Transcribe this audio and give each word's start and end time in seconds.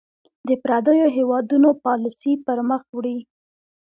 د 0.47 0.49
پرديـو 0.63 1.05
هېـوادونـو 1.17 1.69
پالسـي 1.83 2.33
پـر 2.45 2.57
مــخ 2.69 2.83
وړي. 2.95 3.17